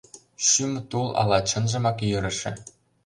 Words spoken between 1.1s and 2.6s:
ала чынжымак йӧрышӧ